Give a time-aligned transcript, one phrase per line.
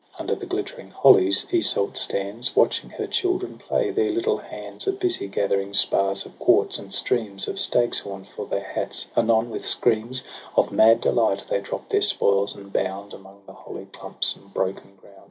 [0.17, 5.27] Under the glittering hollies Iseult stands Watching her children play; their little hands Are busy
[5.27, 10.23] gathering spars of quartz, and streams Of stagshorn for their hats; anon, with screams
[10.55, 14.95] Of mad delight they drop their spoils, and bound Among the holly clumps and broken
[14.99, 15.13] ground.